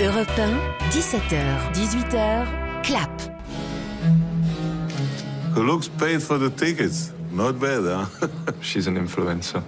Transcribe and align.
Europe 0.00 0.30
1, 0.38 0.60
17h, 0.90 1.74
18h, 1.74 2.84
clap. 2.84 3.10
Who 5.54 5.64
looks 5.64 5.88
paid 5.88 6.22
for 6.22 6.38
the 6.38 6.50
tickets? 6.50 7.12
Not 7.32 7.58
bad, 7.58 7.82
huh? 7.82 8.06
She's 8.60 8.86
an 8.86 8.96
influencer. 8.96 9.60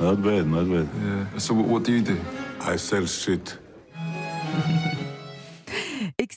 not 0.00 0.22
bad, 0.22 0.46
not 0.46 0.70
bad. 0.70 0.88
Yeah. 1.04 1.38
So 1.38 1.52
what 1.52 1.82
do 1.84 1.92
you 1.92 2.00
do? 2.00 2.18
I 2.60 2.76
sell 2.76 3.04
shit. 3.04 3.58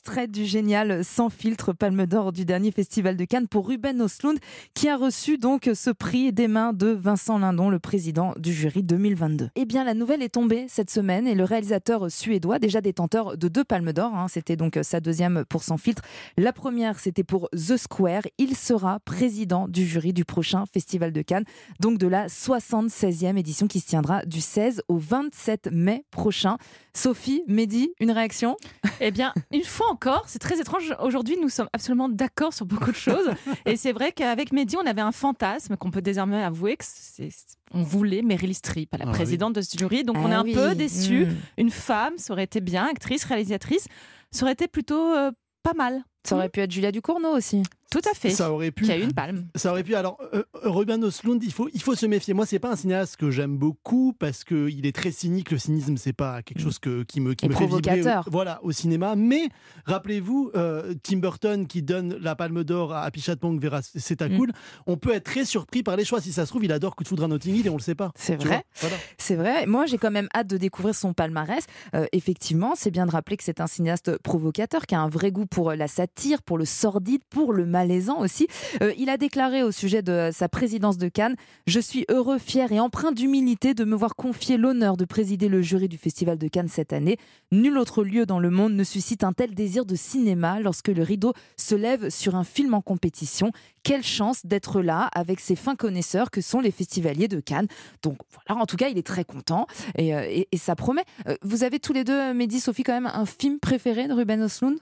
Extrait 0.08 0.28
du 0.28 0.46
génial 0.46 1.04
Sans 1.04 1.30
filtre 1.30 1.74
Palme 1.74 2.05
d'Or 2.05 2.32
du 2.32 2.46
dernier 2.46 2.71
festival 2.71 3.18
de 3.18 3.26
Cannes 3.26 3.50
pour 3.50 3.68
Ruben 3.68 4.02
Oslund 4.02 4.39
qui 4.74 4.88
a 4.88 4.96
reçu 4.96 5.38
donc 5.38 5.70
ce 5.74 5.89
prix 5.89 6.32
des 6.32 6.48
mains 6.48 6.71
de 6.71 6.88
Vincent 6.88 7.38
Lindon, 7.38 7.70
le 7.70 7.78
président 7.78 8.34
du 8.38 8.54
jury 8.54 8.84
2022. 8.84 9.50
Eh 9.54 9.66
bien, 9.66 9.84
la 9.84 9.93
nouvelle 9.93 10.24
est 10.24 10.30
tombée 10.30 10.68
cette 10.70 10.89
semaine 10.89 11.28
et 11.28 11.36
le 11.36 11.43
réalisateur 11.43 12.10
suédois, 12.10 12.57
déjà 12.57 12.80
détenteur 12.80 13.38
de 13.38 13.50
deux 13.50 13.66
Palmes 13.66 13.92
d'Or, 13.92 14.16
hein, 14.16 14.28
c'était 14.30 14.56
donc 14.56 14.79
sa 14.82 15.01
deuxième 15.01 15.43
pour 15.50 15.62
Sans 15.62 15.78
filtre. 15.78 16.04
La 16.37 16.54
première, 16.54 17.01
c'était 17.01 17.26
pour 17.26 17.50
The 17.50 17.76
Square. 17.76 18.24
Il 18.37 18.56
sera 18.56 19.01
président 19.01 19.68
du 19.68 19.86
jury 19.86 20.14
du 20.14 20.24
prochain 20.24 20.64
festival 20.71 21.12
de 21.12 21.21
Cannes, 21.21 21.46
donc 21.82 21.98
de 21.98 22.07
la 22.07 22.28
76e 22.28 23.37
édition 23.37 23.68
qui 23.68 23.82
se 23.82 23.87
tiendra 23.87 24.24
du 24.26 24.39
16 24.39 24.84
au 24.87 24.98
27 24.98 25.68
mai 25.74 26.06
prochain. 26.12 26.56
Sophie, 26.93 27.43
Mehdi, 27.48 27.92
une 28.00 28.12
réaction? 28.12 28.56
Eh 29.00 29.12
bien, 29.12 29.32
une 29.51 29.64
fois 29.64 29.96
encore, 29.97 30.25
c'est 30.28 30.37
très 30.37 30.60
étrange. 30.61 30.93
Aujourd'hui, 31.01 31.37
nous 31.42 31.50
sommes 31.50 31.69
absolument 31.74 32.08
d'accord 32.08 32.53
sur 32.53 32.67
beaucoup 32.67 32.92
de 32.92 32.95
choses. 32.95 33.31
Et 33.66 33.75
c'est 33.78 33.94
vrai 33.94 34.11
qu'avec 34.11 34.52
Mehdi, 34.52 34.78
on 34.78 34.86
avait 34.86 35.02
un 35.02 35.11
fantasme 35.11 35.75
qu'on 35.75 35.89
peut 35.89 36.03
désormais 36.03 36.44
avouer 36.44 36.78
que 36.78 36.83
c'est 36.88 37.30
on 37.73 37.81
voulait 37.81 38.22
Meryl 38.22 38.53
Streep 38.53 38.94
à 38.94 38.97
la 38.97 39.06
Ah 39.08 39.11
présidente 39.11 39.53
de 39.53 39.61
ce 39.61 39.75
jury. 39.75 40.03
Donc 40.03 40.17
on 40.20 40.28
Ah 40.28 40.33
est 40.33 40.36
un 40.36 40.44
oui. 40.44 40.53
peu 40.53 40.75
déçus. 40.75 41.25
Mm. 41.25 41.36
Une 41.58 41.72
femme, 41.72 42.14
ça 42.17 42.33
aurait 42.33 42.44
été 42.44 42.61
bien, 42.61 42.86
actrice, 42.86 43.23
réalisatrice, 43.23 43.88
ça 44.31 44.44
aurait 44.44 44.53
été 44.53 44.67
plutôt 44.67 45.14
euh, 45.16 45.31
pas 45.64 45.73
mal. 45.73 46.03
Ça 46.30 46.36
aurait 46.36 46.50
pu 46.50 46.59
être 46.61 46.72
Julia 46.72 46.92
Ducournau 46.92 47.30
aussi. 47.36 47.64
Tout 47.89 48.02
à 48.09 48.14
fait. 48.14 48.31
Ça 48.31 48.52
aurait 48.52 48.72
pu. 48.72 48.83
Qui 48.83 48.92
a 48.92 48.97
eu 48.97 49.03
une 49.03 49.14
palme. 49.14 49.47
Ça 49.56 49.72
aurait 49.72 49.83
pu. 49.83 49.95
Alors, 49.95 50.17
euh, 50.34 50.44
Ruben 50.64 51.02
Östlund, 51.06 51.42
il 51.42 51.53
faut, 51.53 51.69
il 51.73 51.81
faut 51.81 51.95
se 51.95 52.06
méfier. 52.06 52.34
Moi, 52.34 52.45
c'est 52.45 52.59
pas 52.59 52.69
un 52.72 52.75
cinéaste 52.75 53.16
que 53.16 53.31
j'aime 53.31 53.58
beaucoup 53.58 54.11
parce 54.19 54.44
que 54.44 54.67
il 54.69 54.86
est 54.86 54.94
très 54.94 55.11
cynique. 55.11 55.52
Le 55.52 55.58
cynisme, 55.58 55.95
c'est 55.95 56.11
pas 56.11 56.42
quelque 56.42 56.59
chose 56.59 56.80
que, 56.80 57.03
qui 57.03 57.22
me, 57.22 57.34
qui 57.34 57.45
Et 57.45 57.47
me 57.50 57.53
fait 57.53 57.66
vibrer. 57.66 57.81
provocateur. 57.81 58.28
au- 58.28 58.31
Voilà, 58.31 58.59
au 58.64 58.73
cinéma. 58.73 59.16
Mais 59.16 59.47
rappelez-vous, 59.86 60.52
euh, 60.56 60.94
Tim 61.02 61.17
Burton 61.19 61.66
qui 61.66 61.81
donne 61.81 62.17
la 62.19 62.36
Palme 62.36 62.66
d'Or 62.66 62.91
à 62.94 63.03
Happy 63.03 63.22
Chatpong 63.22 63.58
vers 63.59 63.80
C'est 63.84 64.22
à 64.22 64.28
Mm. 64.28 64.38
cool. 64.38 64.52
On 64.86 64.97
peut 64.97 65.14
être 65.14 65.23
très 65.23 65.45
surpris 65.45 65.81
par 65.81 65.95
les 65.95 66.03
choix. 66.03 66.19
Si 66.19 66.34
ça 66.34 66.45
se 66.45 66.50
trouve, 66.52 66.66
il 66.66 66.72
adore 66.73 66.94
Coup 66.97 67.03
de 67.03 67.08
foudre 67.08 67.23
à 67.23 67.28
Notting 67.30 67.56
Hill 67.56 67.67
et 67.67 67.69
on 67.69 67.78
le 67.78 67.81
sait 67.81 67.95
pas. 67.95 68.12
C'est 68.16 68.36
vrai. 68.36 68.64
Voilà. 68.81 68.95
C'est 69.17 69.36
vrai. 69.36 69.66
Moi, 69.66 69.86
j'ai 69.86 69.97
quand 69.97 70.12
même 70.12 70.28
hâte 70.36 70.47
de 70.47 70.58
découvrir 70.58 70.94
son 70.94 71.14
palmarès. 71.14 71.64
Euh, 71.95 72.06
effectivement, 72.12 72.73
c'est 72.75 72.91
bien 72.91 73.06
de 73.06 73.12
rappeler 73.12 73.38
que 73.38 73.44
c'est 73.45 73.62
un 73.62 73.67
cinéaste 73.67 74.17
provocateur 74.17 74.86
qui 74.88 74.95
a 74.95 75.00
un 75.00 75.08
vrai 75.09 75.31
goût 75.31 75.45
pour 75.45 75.69
euh, 75.69 75.75
la 75.78 75.88
satire, 75.88 76.17
pour 76.46 76.58
le 76.58 76.66
sordide, 76.66 77.22
pour 77.30 77.54
le 77.54 77.66
malaisant 77.66 78.20
aussi. 78.20 78.48
Euh, 78.82 78.94
il 78.98 79.10
a 79.10 79.18
déclaré 79.18 79.64
au 79.64 79.72
sujet 79.72 80.02
de 80.02 80.30
sa 80.34 80.50
présidence 80.50 80.98
de 80.98 81.09
Cannes 81.09 81.36
Je 81.68 81.80
suis 81.80 82.06
heureux, 82.09 82.40
fier 82.40 82.72
et 82.72 82.80
empreint 82.80 83.12
d'humilité 83.12 83.74
de 83.74 83.84
me 83.86 83.96
voir 83.96 84.16
confier 84.16 84.58
l'honneur 84.58 84.98
de 84.98 85.06
présider 85.06 85.48
le 85.48 85.62
jury 85.62 85.88
du 85.88 85.98
Festival 85.98 86.38
de 86.38 86.48
Cannes 86.48 86.68
cette 86.70 86.92
année. 86.94 87.18
Nul 87.52 87.78
autre 87.78 88.04
lieu 88.04 88.26
dans 88.26 88.40
le 88.40 88.50
monde 88.50 88.74
ne 88.74 88.84
suscite 88.84 89.24
un 89.24 89.34
tel 89.34 89.54
désir 89.54 89.86
de 89.86 89.96
cinéma 89.96 90.59
lorsque 90.59 90.88
le 90.88 91.04
rideau 91.04 91.34
se 91.56 91.76
lève 91.76 92.09
sur 92.09 92.36
un 92.36 92.44
film 92.44 92.74
en 92.74 92.81
compétition. 92.81 93.52
Quelle 93.84 94.04
chance 94.04 94.46
d'être 94.46 94.81
là 94.81 95.09
avec 95.14 95.40
ces 95.40 95.56
fins 95.56 95.76
connaisseurs 95.76 96.31
que 96.31 96.42
sont 96.42 96.59
les 96.59 96.72
festivaliers 96.72 97.28
de 97.28 97.40
Cannes. 97.40 97.68
Donc 98.04 98.18
voilà, 98.34 98.62
en 98.62 98.66
tout 98.66 98.76
cas, 98.76 98.90
il 98.90 98.98
est 98.98 99.06
très 99.06 99.24
content 99.24 99.68
et, 99.98 100.14
euh, 100.16 100.26
et- 100.52 100.58
ça 100.58 100.76
promet. 100.76 101.04
Euh, 101.28 101.36
vous 101.44 101.64
avez 101.64 101.80
tous 101.80 101.94
les 101.94 102.04
deux, 102.04 102.34
Mehdi, 102.34 102.59
Sophie, 102.59 102.84
quand 102.84 102.94
même 102.94 103.06
un 103.14 103.26
film 103.26 103.59
préféré 103.59 104.08
de 104.08 104.14
Ruben 104.14 104.42
Östlund? 104.42 104.78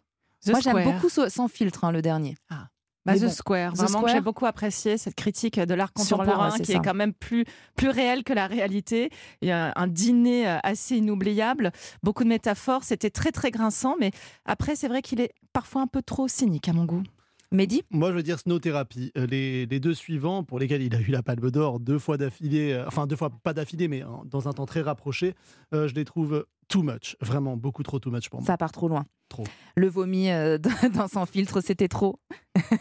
The 0.45 0.49
Moi, 0.51 0.59
j'aime 0.61 0.83
beaucoup 0.83 1.09
So- 1.09 1.29
Sans 1.29 1.47
filtre, 1.47 1.83
hein, 1.83 1.91
le 1.91 2.01
dernier. 2.01 2.35
Bah, 2.49 2.67
Mais 3.13 3.19
The 3.19 3.23
bon, 3.25 3.29
Square, 3.29 3.73
The 3.73 3.77
vraiment 3.77 4.07
j'ai 4.07 4.21
beaucoup 4.21 4.45
apprécié 4.47 4.97
cette 4.97 5.13
critique 5.15 5.59
de 5.59 5.73
l'art 5.75 5.91
Sur 5.97 6.17
contemporain 6.17 6.51
ouais, 6.51 6.59
qui 6.59 6.71
ça. 6.71 6.79
est 6.79 6.81
quand 6.81 6.95
même 6.95 7.13
plus, 7.13 7.45
plus 7.75 7.89
réel 7.89 8.23
que 8.23 8.33
la 8.33 8.47
réalité. 8.47 9.11
Il 9.41 9.47
y 9.47 9.51
a 9.51 9.73
un 9.75 9.87
dîner 9.87 10.47
euh, 10.47 10.57
assez 10.63 10.97
inoubliable, 10.97 11.71
beaucoup 12.01 12.23
de 12.23 12.29
métaphores, 12.29 12.83
c'était 12.83 13.11
très 13.11 13.31
très 13.31 13.51
grinçant, 13.51 13.95
mais 13.99 14.09
après 14.45 14.75
c'est 14.75 14.87
vrai 14.87 15.03
qu'il 15.03 15.21
est 15.21 15.33
parfois 15.53 15.81
un 15.83 15.87
peu 15.87 16.01
trop 16.01 16.27
cynique 16.27 16.67
à 16.67 16.73
mon 16.73 16.85
goût. 16.85 17.03
Mehdi 17.51 17.83
Moi, 17.91 18.09
je 18.11 18.15
veux 18.15 18.23
dire 18.23 18.39
Snow 18.39 18.59
Therapy. 18.59 19.11
Euh, 19.17 19.25
Les, 19.27 19.65
les 19.65 19.79
deux 19.79 19.93
suivants, 19.93 20.43
pour 20.43 20.59
lesquels 20.59 20.81
il 20.81 20.93
a 20.95 20.99
eu 20.99 21.11
la 21.11 21.23
Palme 21.23 21.51
d'Or 21.51 21.79
deux 21.79 21.99
fois 21.99 22.17
d'affilée, 22.17 22.73
euh, 22.73 22.85
enfin 22.87 23.07
deux 23.07 23.15
fois 23.15 23.29
pas 23.29 23.53
d'affilée, 23.53 23.87
mais 23.87 24.03
en- 24.03 24.23
dans 24.25 24.47
un 24.47 24.53
temps 24.53 24.65
très 24.65 24.81
rapproché, 24.81 25.35
euh, 25.73 25.87
je 25.87 25.93
les 25.95 26.05
trouve 26.05 26.45
too 26.67 26.81
much, 26.83 27.15
vraiment 27.21 27.55
beaucoup 27.57 27.83
trop 27.83 27.99
too 27.99 28.09
much 28.11 28.29
pour 28.29 28.39
moi. 28.41 28.47
Ça 28.47 28.57
part 28.57 28.71
trop 28.71 28.87
loin. 28.87 29.05
Trop. 29.29 29.43
Le 29.75 29.87
vomi 29.87 30.29
euh, 30.31 30.57
dans 30.93 31.07
Sans 31.07 31.25
filtre, 31.25 31.61
c'était 31.61 31.87
trop. 31.87 32.19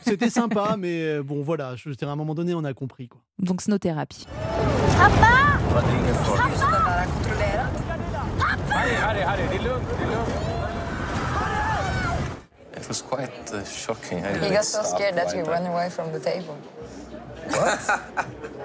C'était 0.03 0.31
sympa, 0.31 0.77
mais 0.79 1.23
bon, 1.23 1.43
voilà, 1.43 1.77
je 1.77 1.89
veux 1.89 1.95
dire, 1.95 2.09
à 2.09 2.13
un 2.13 2.17
moment 2.17 2.35
donné, 2.35 2.55
on 2.55 2.65
a 2.65 2.73
compris 2.75 3.09
quoi. 3.09 3.21
Donc, 3.39 3.61
Snow-thérapie. 3.63 4.27
It 12.85 12.89
was 12.89 13.01
quite 13.01 13.51
uh, 13.51 13.65
shocking. 13.65 14.23
I 14.27 14.37
He 14.37 14.51
got 14.51 14.67
so 14.67 14.83
scared 14.83 15.15
that 15.15 15.33
he 15.33 15.41
ran 15.41 15.65
away 15.65 15.89
from 15.89 16.13
the 16.13 16.21
table. 16.21 16.59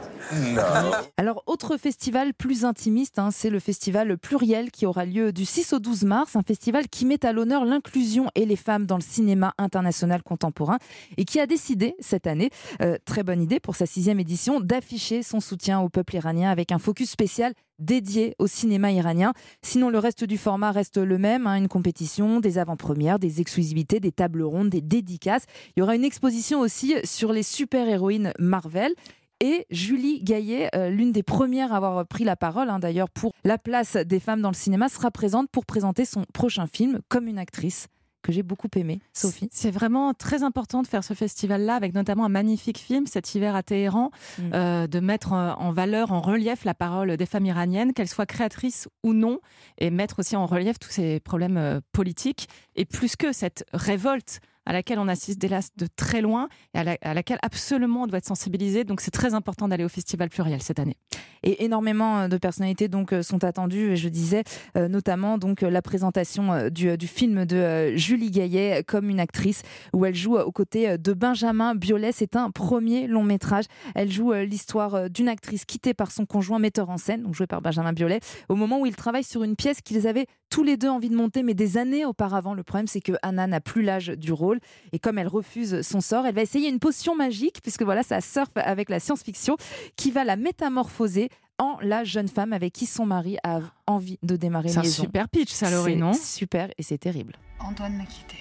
Alors, 1.18 1.44
autre 1.48 1.78
festival 1.78 2.34
plus 2.34 2.66
intimiste, 2.66 3.20
hein, 3.20 3.30
c'est 3.32 3.50
le 3.50 3.60
festival 3.60 4.18
Pluriel 4.18 4.72
qui 4.72 4.86
aura 4.86 5.06
lieu 5.06 5.32
du 5.32 5.46
6 5.46 5.74
au 5.74 5.80
12 5.80 6.04
mars, 6.04 6.36
un 6.36 6.44
festival 6.44 6.88
qui 6.88 7.06
met 7.06 7.26
à 7.26 7.34
l'honneur 7.34 7.66
l'inclusion 7.66 8.28
et 8.36 8.46
les 8.46 8.56
femmes 8.56 8.86
dans 8.86 8.98
le 8.98 9.02
cinéma 9.02 9.54
international 9.58 10.24
contemporain 10.24 10.78
et 11.18 11.26
qui 11.26 11.40
a 11.40 11.48
décidé 11.48 11.96
cette 12.00 12.28
année, 12.28 12.50
euh, 12.82 12.98
très 13.06 13.24
bonne 13.24 13.42
idée 13.42 13.60
pour 13.60 13.76
sa 13.76 13.86
sixième 13.86 14.20
édition, 14.20 14.60
d'afficher 14.60 15.24
son 15.24 15.40
soutien 15.40 15.80
au 15.80 15.90
peuple 15.90 16.16
iranien 16.16 16.50
avec 16.50 16.72
un 16.72 16.80
focus 16.80 17.10
spécial 17.10 17.54
dédié 17.80 18.36
au 18.40 18.48
cinéma 18.48 18.92
iranien. 18.92 19.34
Sinon, 19.62 19.90
le 19.90 20.00
reste 20.00 20.26
du 20.26 20.38
format 20.38 20.72
reste 20.72 20.98
le 20.98 21.18
même, 21.18 21.48
hein, 21.48 21.56
une 21.56 21.68
compétition, 21.68 22.40
des 22.40 22.58
avant-premières, 22.58 23.20
des 23.20 23.42
exclusivités, 23.42 24.00
des 24.00 24.12
tables 24.12 24.44
rondes, 24.44 24.70
des 24.70 24.82
dédicaces. 24.82 25.46
Il 25.76 25.80
y 25.80 25.84
aura 25.84 25.96
une 25.96 26.04
exposition 26.04 26.60
aussi 26.60 26.96
sur 27.04 27.32
les 27.32 27.44
super-héroïnes 27.44 28.34
Marvel. 28.38 28.94
Et 29.42 29.66
Julie 29.70 30.22
Gaillet, 30.22 30.70
euh, 30.76 30.90
l'une 30.90 31.12
des 31.12 31.24
premières 31.24 31.72
à 31.72 31.78
avoir 31.78 32.06
pris 32.06 32.26
la 32.26 32.36
parole 32.36 32.70
hein, 32.70 32.80
d'ailleurs 32.80 33.10
pour 33.10 33.32
la 33.44 33.58
place 33.58 33.96
des 33.96 34.20
femmes 34.20 34.42
dans 34.42 34.50
le 34.50 34.56
cinéma, 34.56 34.90
sera 34.90 35.12
présente 35.12 35.50
pour 35.50 35.66
présenter 35.66 36.04
son 36.04 36.24
prochain 36.34 36.68
film 36.68 37.00
comme 37.08 37.28
une 37.28 37.38
actrice 37.40 37.88
que 38.22 38.34
j'ai 38.34 38.44
beaucoup 38.44 38.68
aimé. 38.76 39.00
Sophie 39.14 39.48
C'est 39.50 39.72
vraiment 39.72 40.14
très 40.14 40.44
important 40.44 40.82
de 40.82 40.88
faire 40.88 41.06
ce 41.06 41.14
festival-là, 41.14 41.76
avec 41.76 41.94
notamment 41.94 42.26
un 42.26 42.30
magnifique 42.30 42.78
film 42.78 43.08
cet 43.08 43.34
hiver 43.34 43.56
à 43.56 43.64
Téhéran, 43.64 44.12
Mm. 44.38 44.42
euh, 44.54 44.88
de 44.88 45.00
mettre 45.00 45.32
en 45.32 45.58
en 45.58 45.72
valeur, 45.72 46.12
en 46.12 46.20
relief 46.20 46.66
la 46.66 46.74
parole 46.74 47.16
des 47.16 47.26
femmes 47.26 47.46
iraniennes, 47.46 47.94
qu'elles 47.94 48.10
soient 48.10 48.26
créatrices 48.26 48.90
ou 49.04 49.14
non, 49.14 49.40
et 49.78 49.90
mettre 49.90 50.20
aussi 50.20 50.36
en 50.36 50.46
relief 50.46 50.80
tous 50.80 50.90
ces 50.90 51.22
problèmes 51.22 51.58
euh, 51.58 51.80
politiques, 51.94 52.50
et 52.76 52.84
plus 52.84 53.16
que 53.16 53.32
cette 53.32 53.64
révolte 53.72 54.42
à 54.66 54.74
laquelle 54.74 55.00
on 55.00 55.08
assiste 55.08 55.44
hélas 55.44 55.70
de 55.78 55.88
très 55.96 56.22
loin, 56.22 56.48
et 56.74 56.80
à, 56.80 56.84
la- 56.84 56.98
à 57.02 57.14
laquelle 57.14 57.40
absolument 57.42 58.04
on 58.04 58.08
doit 58.08 58.18
être 58.20 58.26
sensibilisé. 58.28 58.84
Donc 58.84 59.02
c'est 59.02 59.12
très 59.12 59.34
important 59.34 59.68
d'aller 59.68 59.84
au 59.84 59.90
Festival 59.90 60.30
Pluriel 60.30 60.62
cette 60.62 60.80
année. 60.80 60.96
Et 61.44 61.64
énormément 61.64 62.20
euh, 62.22 62.28
de 62.28 62.38
personnalités 62.38 62.88
donc 62.88 63.14
euh, 63.14 63.24
sont 63.24 63.44
attendues. 63.44 63.96
Je 63.96 64.10
disais 64.10 64.44
euh, 64.78 64.88
notamment 64.88 65.38
donc 65.38 65.62
la 65.62 65.82
présentation 65.82 66.70
du, 66.70 66.98
film 67.08 67.46
de 67.46 67.96
Julie 67.96 68.32
Gaillet 68.32 68.84
comme 68.86 69.10
une 69.10 69.20
actrice 69.20 69.62
où 69.94 70.06
elle 70.06 70.16
joue 70.16 70.38
aux 70.38 70.52
côtés 70.52 70.98
de 70.98 71.14
Benjamin 71.14 71.76
Biolay. 71.76 72.12
C'est 72.12 72.36
un 72.36 72.52
premier 72.52 73.08
long 73.08 73.24
métrage. 73.24 73.66
Elle 73.96 74.12
joue 74.12 74.34
l'histoire 74.34 75.10
d'une 75.10 75.28
actrice 75.30 75.66
quittée 75.66 75.94
par 75.94 76.12
son 76.12 76.26
conjoint 76.26 76.60
metteur 76.60 76.90
en 76.90 76.98
scène, 76.98 77.24
donc 77.24 77.34
joué 77.36 77.48
par 77.48 77.62
Benjamin 77.62 77.94
Biolay, 77.94 78.20
au 78.50 78.56
moment 78.56 78.80
où 78.80 78.86
ils 78.86 78.96
travaillent 78.96 79.24
sur 79.24 79.44
une 79.44 79.56
pièce 79.56 79.82
qu'ils 79.82 80.08
avaient 80.08 80.26
tous 80.50 80.64
les 80.64 80.78
deux 80.78 80.90
envie 80.90 81.10
de 81.10 81.16
monter, 81.16 81.44
mais 81.44 81.54
des 81.54 81.78
années 81.78 82.06
auparavant. 82.06 82.54
Le 82.54 82.64
problème, 82.64 82.88
c'est 82.88 83.02
que 83.02 83.14
Anna 83.22 83.48
n'a 83.48 83.62
plus 83.62 83.82
l'âge 83.82 84.08
du 84.08 84.32
rôle. 84.32 84.59
Et 84.92 85.00
comme 85.00 85.18
elle 85.18 85.28
refuse 85.28 85.82
son 85.82 86.02
sort, 86.02 86.26
elle 86.26 86.36
va 86.36 86.42
essayer 86.42 86.70
une 86.70 86.80
potion 86.80 87.16
magique, 87.16 87.62
puisque 87.62 87.84
voilà, 87.84 88.04
ça 88.04 88.22
surfe 88.22 88.52
avec 88.56 88.90
la 88.90 89.00
science-fiction, 89.00 89.58
qui 89.96 90.12
va 90.12 90.24
la 90.24 90.36
métamorphoser 90.36 91.30
en 91.58 91.78
la 91.82 92.04
jeune 92.04 92.28
femme 92.30 92.54
avec 92.54 92.74
qui 92.74 92.86
son 92.86 93.06
mari 93.06 93.38
a 93.44 93.60
envie 93.86 94.18
de 94.24 94.36
démarrer 94.36 94.70
C'est 94.70 94.76
une 94.80 94.86
un 94.86 94.90
super 94.90 95.28
pitch, 95.30 95.52
ça, 95.52 95.70
Laurie, 95.70 95.94
C'est 95.94 96.00
non? 96.00 96.14
Super, 96.14 96.70
et 96.78 96.84
c'est 96.84 96.98
terrible. 96.98 97.34
Antoine 97.60 97.98
m'a 97.98 98.06
quitté. 98.06 98.38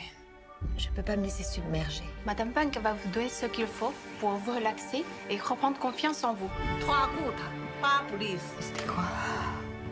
Je 0.77 0.89
peux 0.91 1.03
pas 1.03 1.17
me 1.17 1.23
laisser 1.23 1.45
submerger. 1.45 2.03
Madame 2.27 2.51
Punk 2.51 2.79
va 2.81 2.93
vous 2.93 3.11
donner 3.11 3.29
ce 3.29 3.47
qu'il 3.47 3.67
faut 3.67 3.93
pour 4.21 4.31
vous 4.31 4.55
relaxer 4.55 5.05
et 5.31 5.37
reprendre 5.37 5.79
confiance 5.79 6.25
en 6.25 6.35
vous. 6.35 6.51
Trois 6.81 7.09
gouttes, 7.17 7.43
pas 7.81 8.03
plus. 8.17 8.39
C'était 8.61 8.87
quoi? 8.87 9.05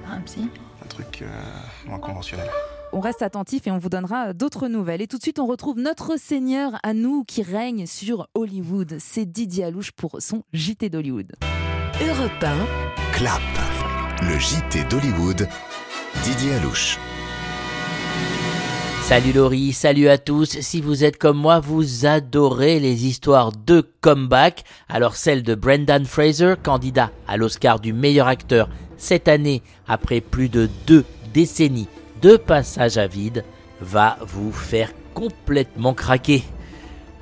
Un 0.08 0.20
psy? 0.22 0.48
Un 0.84 0.86
truc 0.86 1.22
euh, 1.22 1.28
moins 1.86 1.98
conventionnel. 1.98 2.48
On 2.96 3.00
reste 3.00 3.20
attentif 3.20 3.66
et 3.66 3.70
on 3.70 3.76
vous 3.76 3.90
donnera 3.90 4.32
d'autres 4.32 4.68
nouvelles. 4.68 5.02
Et 5.02 5.06
tout 5.06 5.18
de 5.18 5.22
suite, 5.22 5.38
on 5.38 5.44
retrouve 5.44 5.78
notre 5.78 6.18
Seigneur 6.18 6.78
à 6.82 6.94
nous 6.94 7.24
qui 7.24 7.42
règne 7.42 7.84
sur 7.84 8.26
Hollywood. 8.34 8.96
C'est 8.98 9.26
Didier 9.26 9.64
Alouche 9.64 9.92
pour 9.92 10.16
son 10.20 10.44
JT 10.54 10.88
d'Hollywood. 10.88 11.30
Europe 12.00 12.30
1, 12.42 13.12
Clap, 13.12 13.42
le 14.22 14.38
JT 14.38 14.84
d'Hollywood, 14.88 15.46
Didier 16.24 16.54
Alouche. 16.54 16.98
Salut 19.02 19.34
Laurie, 19.34 19.74
salut 19.74 20.08
à 20.08 20.16
tous. 20.16 20.58
Si 20.60 20.80
vous 20.80 21.04
êtes 21.04 21.18
comme 21.18 21.36
moi, 21.36 21.60
vous 21.60 22.06
adorez 22.06 22.80
les 22.80 23.04
histoires 23.04 23.52
de 23.52 23.82
comeback. 24.00 24.64
Alors 24.88 25.16
celle 25.16 25.42
de 25.42 25.54
Brendan 25.54 26.06
Fraser, 26.06 26.54
candidat 26.62 27.10
à 27.28 27.36
l'Oscar 27.36 27.78
du 27.78 27.92
meilleur 27.92 28.26
acteur 28.26 28.70
cette 28.96 29.28
année 29.28 29.62
après 29.86 30.22
plus 30.22 30.48
de 30.48 30.70
deux 30.86 31.04
décennies 31.34 31.88
de 32.22 32.36
passage 32.36 32.98
à 32.98 33.06
vide, 33.06 33.44
va 33.80 34.18
vous 34.20 34.52
faire 34.52 34.90
complètement 35.14 35.94
craquer. 35.94 36.42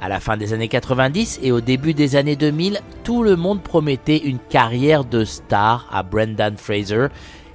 À 0.01 0.09
la 0.09 0.21
fin 0.21 0.37
des 0.37 0.53
années 0.53 0.69
90 0.69 1.41
et 1.43 1.53
au 1.53 1.61
début 1.61 1.95
des 1.95 2.17
années 2.17 2.37
2000, 2.37 2.81
tout 3.05 3.23
le 3.23 3.37
monde 3.37 3.63
promettait 3.63 4.19
une 4.19 4.39
carrière 4.39 5.05
de 5.05 5.25
star 5.25 5.89
à 5.91 6.03
Brendan 6.03 6.57
Fraser. 6.57 7.07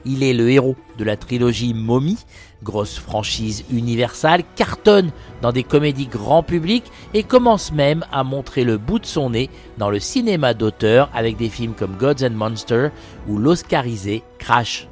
Il 0.05 0.23
est 0.23 0.33
le 0.33 0.49
héros 0.49 0.75
de 0.97 1.03
la 1.03 1.17
trilogie 1.17 1.73
Mommy, 1.73 2.17
grosse 2.63 2.97
franchise 2.97 3.65
universelle, 3.69 4.43
cartonne 4.55 5.11
dans 5.41 5.51
des 5.51 5.63
comédies 5.63 6.07
grand 6.07 6.41
public 6.41 6.85
et 7.13 7.23
commence 7.23 7.71
même 7.71 8.05
à 8.11 8.23
montrer 8.23 8.63
le 8.63 8.77
bout 8.77 8.99
de 8.99 9.05
son 9.05 9.31
nez 9.31 9.49
dans 9.77 9.89
le 9.89 9.99
cinéma 9.99 10.53
d'auteur 10.53 11.09
avec 11.13 11.37
des 11.37 11.49
films 11.49 11.73
comme 11.73 11.97
Gods 11.97 12.23
and 12.25 12.31
Monsters 12.31 12.91
ou 13.27 13.37
l'Oscarisé 13.37 14.23
Crash. 14.37 14.87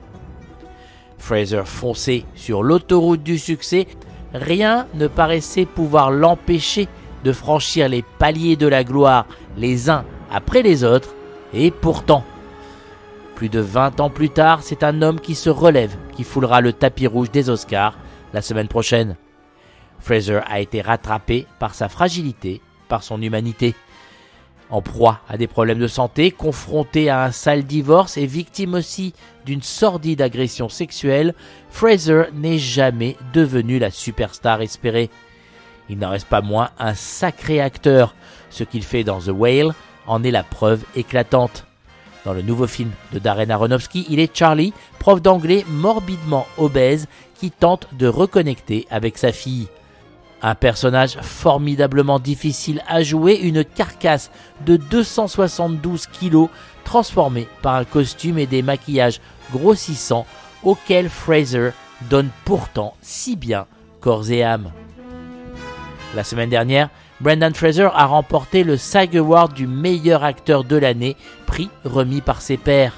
Fraser 1.18 1.64
fonçait 1.66 2.26
sur 2.36 2.64
l'autoroute 2.64 3.24
du 3.24 3.38
succès, 3.38 3.88
rien 4.34 4.88
ne 4.94 5.08
paraissait 5.08 5.66
pouvoir 5.66 6.12
l'empêcher 6.12 6.88
de 7.24 7.32
franchir 7.32 7.90
les 7.90 8.04
paliers 8.20 8.56
de 8.56 8.68
la 8.68 8.84
gloire 8.84 9.26
les 9.58 9.90
uns 9.90 10.06
après 10.32 10.62
les 10.62 10.84
autres, 10.84 11.16
et 11.54 11.72
pourtant, 11.72 12.24
plus 13.36 13.50
de 13.50 13.60
20 13.60 14.00
ans 14.00 14.10
plus 14.10 14.30
tard, 14.30 14.64
c'est 14.64 14.84
un 14.84 15.02
homme 15.02 15.20
qui 15.20 15.36
se 15.36 15.50
relève, 15.50 15.96
qui 16.14 16.24
foulera 16.24 16.60
le 16.60 16.74
tapis 16.74 17.08
rouge 17.08 17.32
des 17.32 17.50
Oscars 17.50 17.98
la 18.34 18.42
semaine 18.42 18.68
prochaine. 18.68 19.16
Fraser 20.00 20.40
a 20.48 20.60
été 20.60 20.82
rattrapé 20.82 21.46
par 21.60 21.76
sa 21.76 21.90
fragilité, 21.90 22.62
par 22.88 23.04
son 23.04 23.22
humanité. 23.22 23.76
En 24.70 24.82
proie 24.82 25.22
à 25.30 25.38
des 25.38 25.48
problèmes 25.48 25.80
de 25.80 25.88
santé, 25.88 26.32
confronté 26.32 27.10
à 27.10 27.24
un 27.24 27.32
sale 27.32 27.64
divorce 27.64 28.18
et 28.18 28.26
victime 28.26 28.74
aussi 28.74 29.14
d'une 29.46 29.62
sordide 29.62 30.22
agression 30.22 30.68
sexuelle, 30.68 31.34
Fraser 31.70 32.24
n'est 32.34 32.58
jamais 32.58 33.16
devenu 33.34 33.80
la 33.80 33.92
superstar 33.92 34.62
espérée. 34.62 35.10
Il 35.90 36.00
n'en 36.00 36.10
reste 36.10 36.28
pas 36.28 36.42
moins 36.42 36.70
un 36.80 36.96
sacré 36.96 37.62
acteur. 37.62 38.14
Ce 38.50 38.66
qu'il 38.66 38.84
fait 38.84 39.06
dans 39.06 39.20
The 39.20 39.30
Whale 39.30 39.74
en 40.06 40.24
est 40.24 40.32
la 40.32 40.44
preuve 40.44 40.84
éclatante. 40.96 41.66
Dans 42.26 42.34
le 42.34 42.42
nouveau 42.42 42.68
film 42.68 42.92
de 43.14 43.20
Darren 43.20 43.50
Aronofsky, 43.50 44.06
il 44.10 44.20
est 44.20 44.36
Charlie, 44.36 44.74
prof 45.00 45.22
d'anglais 45.22 45.64
morbidement 45.70 46.46
obèse, 46.58 47.08
qui 47.40 47.52
tente 47.52 47.88
de 47.94 48.08
reconnecter 48.08 48.86
avec 48.90 49.18
sa 49.18 49.32
fille. 49.32 49.68
Un 50.42 50.54
personnage 50.54 51.18
formidablement 51.22 52.20
difficile 52.20 52.84
à 52.88 53.02
jouer, 53.02 53.36
une 53.36 53.66
carcasse 53.66 54.30
de 54.66 54.78
272 54.78 56.06
kilos 56.08 56.50
transformée 56.84 57.48
par 57.62 57.76
un 57.76 57.86
costume 57.86 58.38
et 58.38 58.46
des 58.46 58.62
maquillages 58.62 59.20
grossissants 59.52 60.28
auxquels 60.64 61.10
Fraser 61.10 61.72
donne 62.10 62.30
pourtant 62.46 62.96
si 63.02 63.36
bien 63.36 63.66
corps 64.00 64.30
et 64.30 64.44
âme. 64.44 64.72
La 66.16 66.24
semaine 66.24 66.50
dernière, 66.50 66.90
Brendan 67.20 67.54
Fraser 67.56 67.90
a 67.94 68.06
remporté 68.06 68.64
le 68.64 68.78
SAG 68.78 69.18
Award 69.18 69.54
du 69.54 69.66
meilleur 69.66 70.24
acteur 70.24 70.64
de 70.64 70.76
l'année, 70.76 71.18
prix 71.48 71.70
remis 71.84 72.22
par 72.22 72.42
ses 72.42 72.58
pairs. 72.58 72.94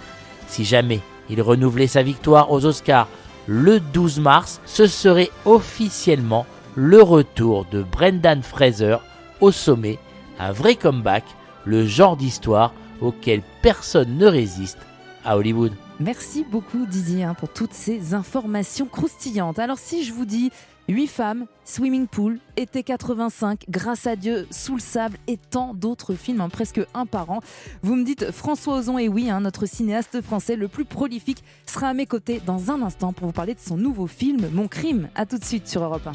Si 0.48 0.66
jamais 0.66 1.00
il 1.30 1.42
renouvelait 1.42 1.88
sa 1.88 2.04
victoire 2.04 2.52
aux 2.52 2.66
Oscars 2.66 3.08
le 3.48 3.80
12 3.80 4.20
mars, 4.20 4.62
ce 4.66 4.88
serait 4.88 5.32
officiellement 5.46 6.46
le 6.76 7.02
retour 7.02 7.66
de 7.72 7.84
Brendan 7.84 8.42
Fraser 8.44 8.98
au 9.42 9.52
sommet, 9.52 9.98
un 10.40 10.52
vrai 10.52 10.76
comeback, 10.76 11.24
le 11.66 11.86
genre 11.86 12.18
d'histoire 12.18 12.74
auquel 13.02 13.42
personne 13.62 14.18
ne 14.18 14.28
résiste 14.28 14.80
à 15.26 15.38
Hollywood. 15.38 15.74
Merci 16.00 16.46
beaucoup 16.50 16.86
Didier 16.86 17.24
hein, 17.24 17.34
pour 17.34 17.50
toutes 17.50 17.74
ces 17.74 18.14
informations 18.14 18.86
croustillantes. 18.86 19.60
Alors 19.60 19.80
si 19.80 20.04
je 20.04 20.14
vous 20.14 20.26
dis 20.26 20.52
8 20.88 21.08
femmes, 21.08 21.46
Swimming 21.66 22.08
Pool, 22.08 22.40
Été 22.58 22.82
85, 22.84 23.66
Grâce 23.70 24.08
à 24.08 24.16
Dieu, 24.16 24.48
Sous 24.50 24.76
le 24.76 24.82
sable 24.82 25.18
et 25.28 25.38
tant 25.38 25.74
d'autres 25.76 26.16
films, 26.16 26.42
hein, 26.42 26.50
presque 26.50 26.82
un 26.94 27.06
par 27.06 27.30
an. 27.30 27.42
Vous 27.84 27.96
me 27.96 28.04
dites 28.04 28.32
François 28.32 28.78
Ozon, 28.78 28.98
et 28.98 29.08
oui, 29.08 29.30
hein, 29.30 29.42
notre 29.42 29.68
cinéaste 29.68 30.22
français 30.22 30.56
le 30.56 30.68
plus 30.68 30.86
prolifique, 30.86 31.44
sera 31.68 31.90
à 31.90 31.94
mes 31.94 32.08
côtés 32.08 32.42
dans 32.44 32.72
un 32.72 32.82
instant 32.82 33.14
pour 33.14 33.28
vous 33.28 33.34
parler 33.34 33.54
de 33.54 33.60
son 33.60 33.78
nouveau 33.78 34.08
film, 34.08 34.50
Mon 34.52 34.68
crime. 34.68 35.10
A 35.14 35.28
tout 35.28 35.38
de 35.38 35.46
suite 35.46 35.68
sur 35.68 35.84
Europe 35.84 36.08
1. 36.08 36.12